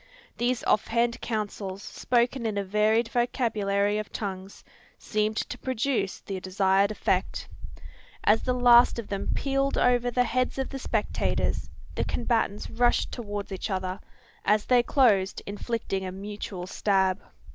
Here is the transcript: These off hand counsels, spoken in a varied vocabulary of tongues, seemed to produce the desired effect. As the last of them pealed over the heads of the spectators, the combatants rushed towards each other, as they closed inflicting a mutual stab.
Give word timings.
These 0.39 0.63
off 0.63 0.87
hand 0.87 1.21
counsels, 1.21 1.83
spoken 1.83 2.47
in 2.47 2.57
a 2.57 2.63
varied 2.63 3.07
vocabulary 3.09 3.99
of 3.99 4.11
tongues, 4.11 4.63
seemed 4.97 5.37
to 5.37 5.59
produce 5.59 6.21
the 6.21 6.39
desired 6.39 6.89
effect. 6.89 7.47
As 8.23 8.41
the 8.41 8.55
last 8.55 8.97
of 8.97 9.09
them 9.09 9.29
pealed 9.35 9.77
over 9.77 10.09
the 10.09 10.23
heads 10.23 10.57
of 10.57 10.69
the 10.71 10.79
spectators, 10.79 11.69
the 11.93 12.03
combatants 12.03 12.67
rushed 12.67 13.11
towards 13.11 13.51
each 13.51 13.69
other, 13.69 13.99
as 14.43 14.65
they 14.65 14.81
closed 14.81 15.43
inflicting 15.45 16.03
a 16.03 16.11
mutual 16.11 16.65
stab. 16.65 17.21